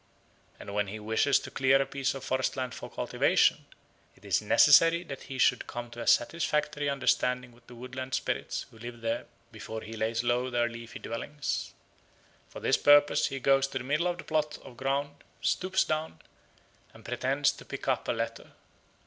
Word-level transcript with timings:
And 0.59 0.73
when 0.73 0.87
he 0.87 0.99
wishes 0.99 1.37
to 1.41 1.51
clear 1.51 1.79
a 1.79 1.85
piece 1.85 2.15
of 2.15 2.23
forest 2.23 2.57
land 2.57 2.73
for 2.73 2.89
cultivation, 2.89 3.67
it 4.15 4.25
is 4.25 4.41
necessary 4.41 5.03
that 5.03 5.21
he 5.29 5.37
should 5.37 5.67
come 5.67 5.91
to 5.91 6.01
a 6.01 6.07
satisfactory 6.07 6.89
understanding 6.89 7.51
with 7.51 7.67
the 7.67 7.75
woodland 7.75 8.15
spirits 8.15 8.65
who 8.71 8.79
live 8.79 9.01
there 9.01 9.27
before 9.51 9.81
he 9.81 9.93
lays 9.93 10.23
low 10.23 10.49
their 10.49 10.67
leafy 10.67 10.97
dwellings. 10.97 11.75
For 12.49 12.59
this 12.59 12.77
purpose 12.77 13.27
he 13.27 13.39
goes 13.39 13.67
to 13.67 13.77
the 13.77 13.83
middle 13.83 14.07
of 14.07 14.17
the 14.17 14.23
plot 14.23 14.57
of 14.63 14.75
ground, 14.75 15.23
stoops 15.39 15.83
down, 15.83 16.17
and 16.95 17.05
pretends 17.05 17.51
to 17.51 17.63
pick 17.63 17.87
up 17.87 18.07
a 18.07 18.11
letter. 18.13 18.53